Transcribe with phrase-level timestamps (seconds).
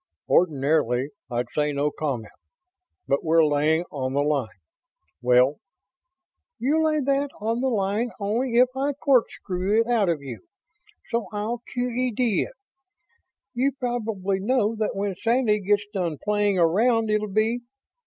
[0.27, 2.31] "Ordinarily I'd say 'no comment',
[3.07, 4.47] but we're laying on the line...
[5.21, 5.57] well..."
[6.57, 10.47] "You'll lay that on the line only if I corkscrew it out you,
[11.09, 12.41] so I'll Q.E.D.
[12.47, 12.53] it.
[13.53, 17.61] You probably know that when Sandy gets done playing around it'll be